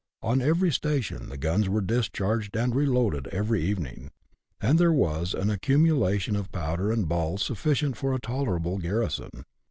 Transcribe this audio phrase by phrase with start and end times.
[0.23, 4.09] On every station the guns were discharged and reloaded every evening,
[4.59, 9.45] and there was an accumulation of powder and ball sufficient for a tolerable garrison.